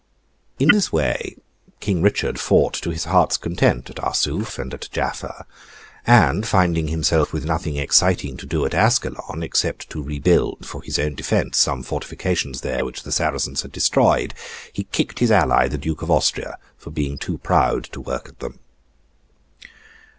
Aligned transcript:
In 0.57 0.69
this 0.71 0.91
way 0.91 1.35
King 1.79 2.01
Richard 2.01 2.39
fought 2.39 2.73
to 2.73 2.89
his 2.89 3.03
heart's 3.03 3.37
content 3.37 3.87
at 3.91 3.97
Arsoof 4.03 4.57
and 4.57 4.73
at 4.73 4.89
Jaffa; 4.91 5.45
and 6.07 6.43
finding 6.47 6.87
himself 6.87 7.31
with 7.31 7.45
nothing 7.45 7.75
exciting 7.75 8.35
to 8.37 8.47
do 8.47 8.65
at 8.65 8.73
Ascalon, 8.73 9.43
except 9.43 9.91
to 9.91 10.01
rebuild, 10.01 10.65
for 10.65 10.81
his 10.81 10.97
own 10.97 11.13
defence, 11.13 11.59
some 11.59 11.83
fortifications 11.83 12.61
there 12.61 12.83
which 12.83 13.03
the 13.03 13.11
Saracens 13.11 13.61
had 13.61 13.71
destroyed, 13.71 14.33
he 14.73 14.85
kicked 14.85 15.19
his 15.19 15.29
ally 15.31 15.67
the 15.67 15.77
Duke 15.77 16.01
of 16.01 16.09
Austria, 16.09 16.57
for 16.79 16.89
being 16.89 17.19
too 17.19 17.37
proud 17.37 17.83
to 17.93 18.01
work 18.01 18.27
at 18.27 18.39
them. 18.39 18.57